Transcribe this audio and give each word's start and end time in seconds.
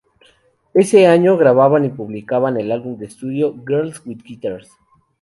Ese 0.73 1.05
año 1.05 1.37
graban 1.37 1.85
y 1.85 1.89
publican 1.89 2.57
el 2.57 2.71
álbum 2.71 2.97
de 2.97 3.05
estudio 3.05 3.53
""Girls 3.67 4.01
with 4.03 4.23
Guitars"". 4.23 4.71